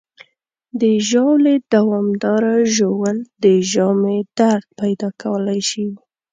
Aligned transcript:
د 0.79 0.83
ژاولې 1.07 1.55
دوامداره 1.75 2.55
ژوول 2.75 3.17
د 3.43 3.45
ژامې 3.71 4.19
درد 4.37 4.67
پیدا 4.79 5.09
کولی 5.21 5.59
شي. 5.69 5.87